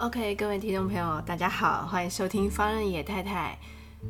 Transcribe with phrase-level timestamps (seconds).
[0.00, 3.58] OK，各位听众朋友，大家好，欢迎收听方人野太太。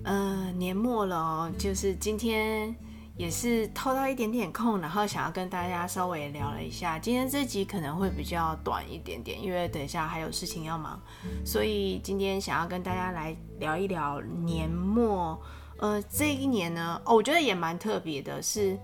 [0.05, 2.73] 呃，年末了哦，就是今天
[3.17, 6.97] 也是偷到一点点空，然后想要跟大家稍微聊了一下。
[6.97, 10.97] 今天这集可能会比较短一点点，因为等一下还有事情要忙，
[11.45, 15.37] 所以今天想要跟大家来聊一聊年末。
[15.79, 18.79] 呃，这一年呢，哦，我觉得也蛮特别的，是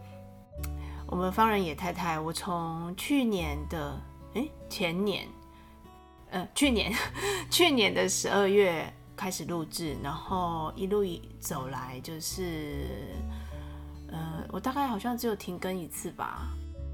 [1.06, 3.96] 我们方人野太太，我从去年的
[4.34, 5.24] 诶前年。
[6.54, 6.92] 去年
[7.50, 11.04] 去年的十二月开始录制，然后一路
[11.38, 12.86] 走来就是，
[14.10, 16.48] 呃，我大概好像只有停更一次吧，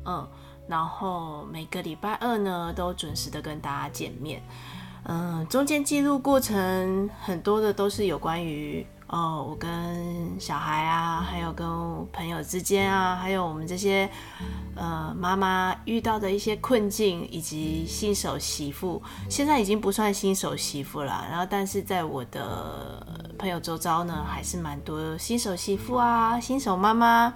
[0.05, 0.29] 嗯，
[0.69, 4.43] 然后每个礼拜二呢都准时的跟大家见面，
[5.05, 8.87] 嗯，中间记录过程很多的都是有关于。
[9.09, 11.69] 哦，我跟小孩啊，还有跟
[12.15, 14.09] 朋友之间啊，还有我们这些
[14.75, 21.27] 呃妈妈遇到的一些困境，以及新手媳妇，现在已经不算新手媳妇了。
[21.29, 23.07] 然后，但是在我的
[23.39, 27.35] 朋友周遭呢，还是蛮多新手媳妇啊，新手妈妈。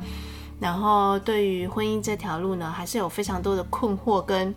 [0.59, 4.55] 然后，对于婚姻这条路呢，还是有非常多的困惑跟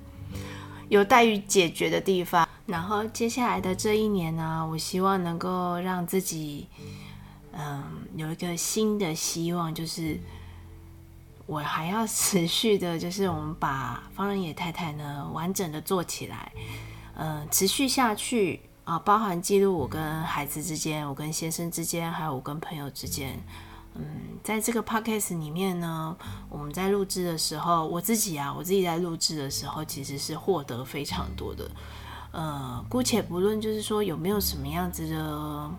[0.88, 2.48] 有待于解决的地方。
[2.70, 6.68] 然后，接下来的这一年呢，我希望能够让自己。
[7.52, 7.84] 嗯，
[8.16, 10.18] 有一个新的希望，就是
[11.46, 16.52] 我还要持续的，就是我们把方人野太太呢完整的做起来，
[17.16, 23.38] 嗯，持续下去啊，包含记录我跟孩子之间，我跟先生之间，还有我跟朋友之间，
[23.96, 24.06] 嗯，
[24.42, 26.16] 在这个 podcast 里面呢，
[26.50, 31.70] 我们在录制的时候，我自己啊，我自己在录制的时候，其实是获得非常多的，
[32.32, 35.72] 呃，姑且不论就是说有没有什么样子的。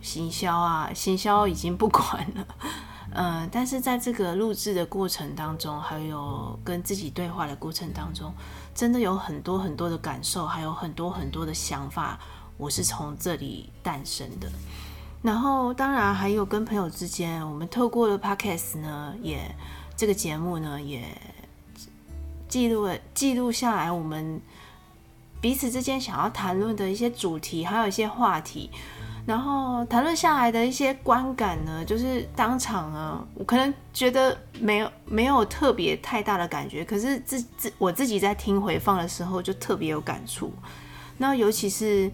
[0.00, 2.46] 行销啊，行销已经不管了，
[3.12, 8.32] 呃，但是在这个录制的过程当中，还有跟自己对话的过程当中，
[8.72, 12.18] 真的有很多很多的感受，还有很多很多的想法，
[12.56, 14.48] 我是从这里诞生的。
[15.20, 19.52] 然后，当然还有跟朋友之间，我们透过了 Podcast 呢，也
[19.96, 21.02] 这个节目呢，也
[22.48, 24.40] 记录了记录下来我们
[25.40, 28.70] 彼此之间想要谈论的一些主题，还有一些话题。
[29.26, 40.50] 然后谈论下来的一些观感呢，就是当场啊，我可能觉得没有没有特别太大的感觉，可是自自我自己在听回放的时候就特别有感触。
[41.18, 42.10] 那尤其是，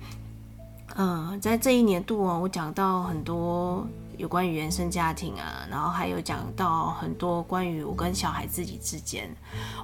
[0.97, 3.87] 嗯、在这一年度啊，我讲到很多。
[4.17, 9.29] 有关于原生家庭啊，然后还有讲到很多关于我跟小孩自己之间，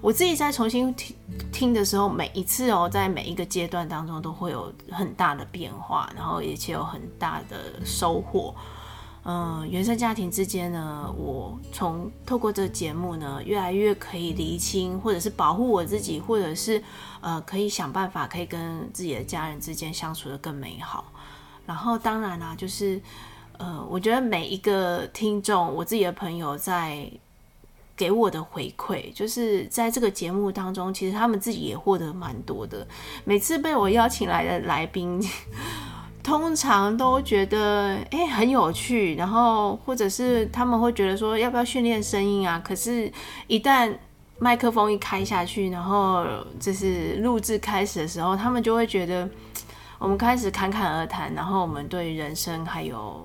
[0.00, 1.16] 我自己在重新听
[1.52, 8.54] 听的时候，每一次哦，在每一个阶段当中都会有很大的变化，然后而且有很大的收获。
[9.24, 16.82] 嗯，原生家庭之间呢，我从透过这个节目呢，越来越可以厘清，或者是保护我自己，或者是
[17.20, 21.12] 呃，可以想办法可以跟自己的家人之间相处得更美好。
[21.66, 23.00] 然后当然啦、啊，就是。
[23.60, 27.06] 呃，我觉得每一个听众，我自己的朋友在
[27.94, 32.86] 给我的回馈，就是在这个节目当中，其实他们自己也获得蛮多的。
[33.22, 35.22] 每次被我邀请来的来宾，
[36.24, 42.58] 通常都觉得诶很有趣，然后或者是他们会觉得说要不要训练声音啊？
[42.64, 43.12] 可是，
[43.46, 43.94] 一旦
[44.38, 46.24] 麦克风一开下去，然后
[46.58, 49.28] 就是录制开始的时候，他们就会觉得。
[50.00, 53.22] 我们开始侃侃而谈，然后我们对人生还有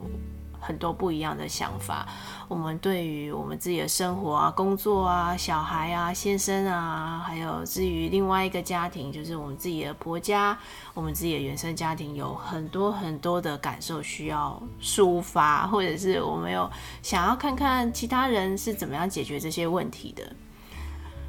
[0.60, 2.06] 很多不一样的想法。
[2.50, 10.56] 我们对于我们自己的生活啊、工作啊、小孩啊、先生啊，还有至于另外一个家庭，就是我们自己的婆家、
[10.94, 16.70] 我们自己的原生家庭，有很多很多的感受需要抒发，或者是我们有
[17.02, 20.30] 想要看看其他人是怎么样解决这些问题的。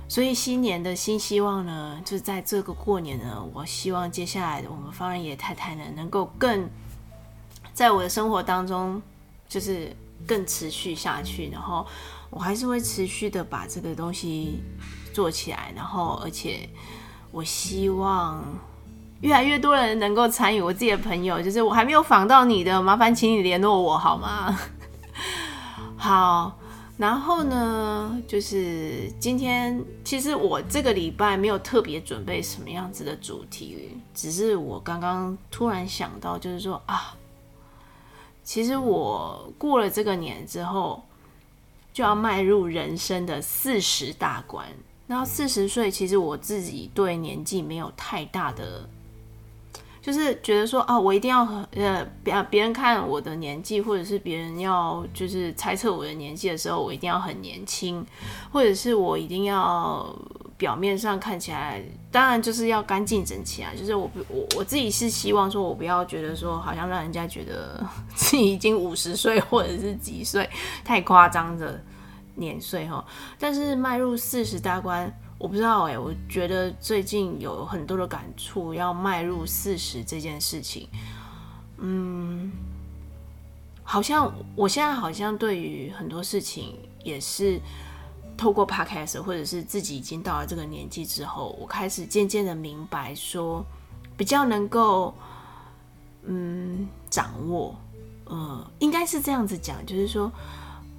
[0.08, 6.70] 所以新年的新希望呢，就是在这个过年呢，我希望接下来我们方人野太太呢，能够更
[7.74, 9.02] 在我的生活当中，
[9.48, 9.94] 就是
[10.26, 11.50] 更持续下去。
[11.50, 11.84] 然后
[12.30, 14.60] 我还是会持续的把这个东西
[15.12, 15.72] 做起来。
[15.74, 16.68] 然后而且
[17.32, 18.44] 我希望
[19.22, 20.62] 越来越多人能够参与。
[20.62, 24.56] 我自己的朋友，就是我还没有访到你的，麻烦请你联络我好吗？
[25.98, 26.56] 好。
[26.96, 37.14] 然后呢，就是今天其实我这个礼拜没有特别准备什么样子的主题，只是我刚刚突然想到，就是说啊，
[38.42, 41.02] 其实我过了这个年之后，
[41.92, 44.66] 就要迈入人生的四十大关。
[45.06, 48.88] 然后四十岁，其实我自己对年纪没有太大的。
[50.06, 58.06] 就是觉得说啊，我一定要和呃别别人看我的年纪，或者是别人要就是猜测我的年纪的时候，我一定要很年轻，
[58.52, 60.16] 或者是我一定要
[60.56, 61.82] 表面上看起来，
[62.12, 63.72] 当然就是要干净整齐啊。
[63.76, 70.48] 就是我我我自己是希望说，我不要觉得说好像让人家觉得自己已经五十岁或者是几岁，
[70.84, 71.82] 太夸张的
[72.36, 73.04] 年岁哈。
[73.40, 75.12] 但是迈入四十大关。
[75.38, 80.88] 我不知道哎、我觉得最近有很多的感触，要迈入四十这件事情，
[81.76, 82.50] 嗯，
[83.84, 87.60] 好像我现在好像对于很多事情也是
[88.34, 93.62] 透过 podcast 或者是自己已经到了这个年纪之后，我开始渐渐的明白说，
[94.16, 95.14] 比较能够
[96.24, 97.76] 嗯掌握，
[98.30, 100.32] 嗯，应该是这样子讲，就是说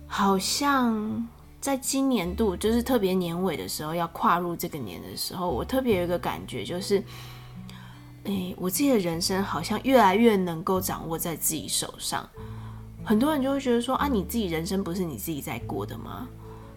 [0.08, 1.28] 好像。
[1.68, 7.04] 在今年度，就是特别年尾的时候，要跨入这个年的时候，我特别有一个感觉，就是，
[8.24, 12.26] 诶，我自己的人生好像越来越能够掌握在自己手上。
[13.04, 16.30] 很多人就会觉得说，啊，你自己人生不是你自己在过的吗？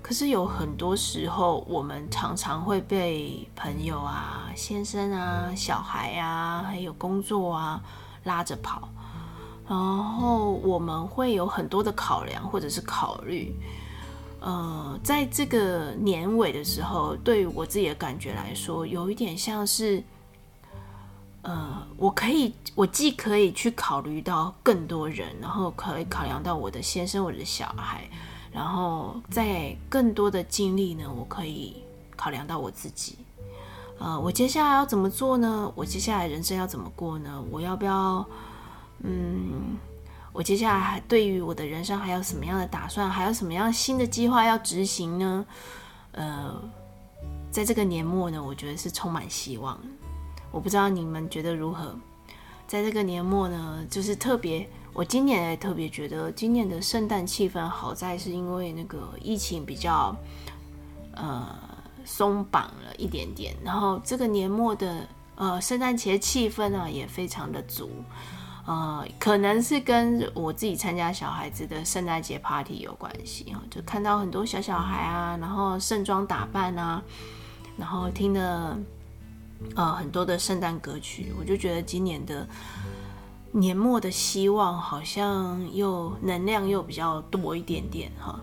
[0.03, 7.81] 可是有很多时候，我们常常会被朋友啊、先生啊、小孩啊，还有工作啊
[8.25, 8.89] 拉着跑，
[9.69, 13.55] 然后我们会有很多的考量或者是考虑。
[14.41, 20.03] 呃，在这个年尾的时候，对于我自己的感觉来说，有一点像是，
[21.43, 28.09] 呃，我可以，我既可以去考虑到更多人，然后可以考量到我的先生、我的小孩，
[28.51, 31.77] 然后在更多的精力呢，我可以
[32.17, 33.19] 考量到我自己。
[33.99, 35.71] 呃，我接下来要怎么做呢？
[35.75, 37.45] 我接下来人生要怎么过呢？
[37.51, 38.25] 我要不要，
[39.03, 39.77] 嗯？
[40.33, 43.11] 我接下来还对于我的人生还有什么样的打算？
[43.11, 45.45] 还有什么样新的计划要执行呢？
[46.13, 46.55] 呃，
[47.51, 49.79] 在这个年末呢，我觉得是充满希望。
[50.53, 51.95] 我不知道你们觉得如何？
[52.69, 60.15] 在这个年末呢，就是特别，我今年也特别觉得今年的圣诞气氛好在是因为那个疫情比较
[61.15, 61.59] 呃
[62.05, 67.91] 松绑了一点点，然后这个年末的呃圣诞节气氛呢也非常的足。
[68.67, 77.03] 呃，可能是跟我自己参加小孩子的圣诞节 party 有关系哈，就看到很多小小孩啊，然后盛装打扮啊，
[77.77, 78.79] 然后听了
[79.75, 82.47] 呃很多的圣诞歌曲，我就觉得今年的
[83.51, 88.39] 年末的希望好像又能量又比较多一点点哈。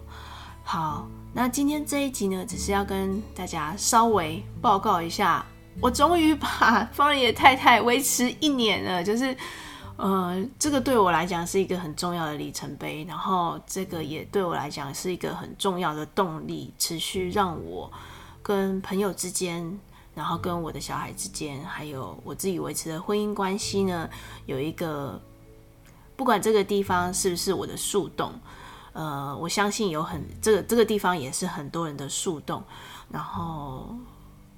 [0.64, 5.46] 好，那今天这一集呢，只是要跟大家稍微报告一下，
[5.80, 9.38] 我终于把方仁野太太维持一年了，就是。
[9.98, 17.92] 呃，这个对我来讲是一个很重要的里程碑，然后这个也对我来讲是一个很重要的动力，持续让我
[18.44, 19.80] 跟朋友之间，
[20.14, 24.08] 然后跟我的小孩之间，还有我自己维持的婚姻关系呢，
[24.46, 25.20] 有一个
[26.16, 28.32] 不管这个地方是不是我的树洞，
[28.94, 32.64] 呃，我相信有很这个这个地方也是很多人的树洞，
[33.10, 33.96] 然后，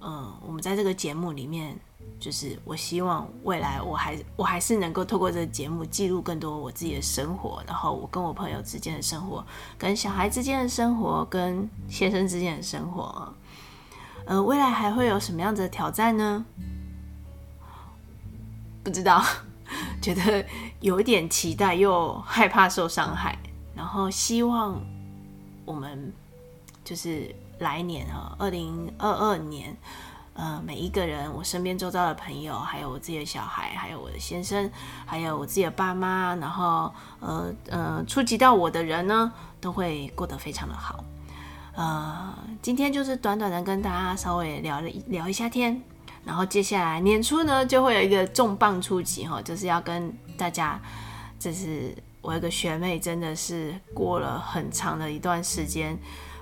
[0.02, 1.78] 嗯、我们在这个节目里面。
[2.20, 9.46] 就是我希望未来我还我还是能够透过这个节目记录更多我自己的生活，然后我跟我朋友之间的生活，
[9.78, 13.34] 跟小孩之间的生活，跟先生之间的生活。
[14.26, 16.46] 呃，未来还会有什么样的挑战呢？
[18.84, 19.24] 不知道，
[20.02, 20.46] 觉得
[20.82, 23.38] 有一点期待，又害怕受伤害，
[23.74, 24.82] 然后希望
[25.64, 26.12] 我们
[26.84, 29.76] 就是来年啊，二零二二年。
[30.36, 34.72] 呃，每一个人，我身边周遭的朋友，还有我自己的小孩，还有我的先生，
[35.06, 36.90] 还有我自己的爸妈，然后
[37.20, 41.04] 呃呃，触及到我的人呢，都会过得非常的好。
[41.76, 45.82] 呃，今天就是短短的跟大家稍微聊了聊一下天，
[46.24, 50.80] 然后接下来年初呢，就会有一个重磅出击哈，就是要跟大家，
[51.38, 56.00] 这是我有个学妹，真的是过了很长的一段时间。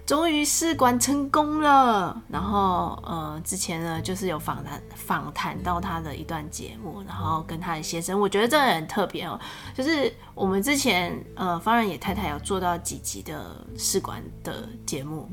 [0.08, 9.38] 终于试管成功了，然后呃，之前呢就是有访谈访谈到他的一段节目，然后跟他的先生，我觉得这个很特别哦，
[9.76, 15.30] 就是我们之前呃方仁野太太有做到几集的试管的节目，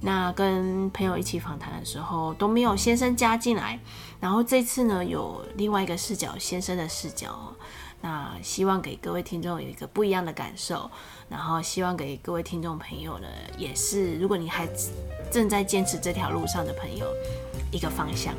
[0.00, 3.78] 那跟朋友一起访谈的时候都没有先生加进来，
[4.20, 7.54] 然后这次呢有另外一个视角，先生的视角，
[8.00, 10.88] 那希望给各位听众有一个不一样的感受，
[11.28, 13.26] 然后希望给各位听众朋友呢，
[13.56, 14.68] 也是如果你还
[15.30, 17.06] 正在坚持这条路上的朋友
[17.72, 18.34] 一个方向。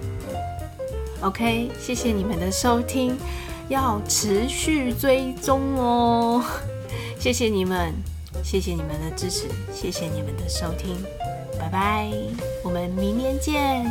[1.21, 3.17] OK，谢谢你们的收听，
[3.67, 6.41] 要持续追踪哦。
[7.19, 7.93] 谢谢你们，
[8.41, 10.95] 谢谢你们的支持，谢谢你们的收听，
[11.59, 12.09] 拜拜，
[12.63, 13.85] 我们明年见。